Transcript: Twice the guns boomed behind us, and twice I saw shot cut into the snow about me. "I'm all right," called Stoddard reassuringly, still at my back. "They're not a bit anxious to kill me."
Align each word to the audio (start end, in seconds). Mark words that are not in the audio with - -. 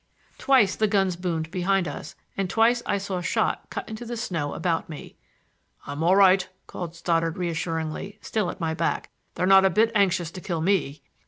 Twice 0.39 0.75
the 0.75 0.87
guns 0.87 1.15
boomed 1.15 1.51
behind 1.51 1.87
us, 1.87 2.15
and 2.35 2.49
twice 2.49 2.81
I 2.87 2.97
saw 2.97 3.21
shot 3.21 3.69
cut 3.69 3.87
into 3.87 4.03
the 4.03 4.17
snow 4.17 4.55
about 4.55 4.89
me. 4.89 5.15
"I'm 5.85 6.01
all 6.01 6.15
right," 6.15 6.49
called 6.65 6.95
Stoddard 6.95 7.37
reassuringly, 7.37 8.17
still 8.19 8.49
at 8.49 8.59
my 8.59 8.73
back. 8.73 9.11
"They're 9.35 9.45
not 9.45 9.63
a 9.63 9.69
bit 9.69 9.91
anxious 9.93 10.31
to 10.31 10.41
kill 10.41 10.61
me." 10.61 11.03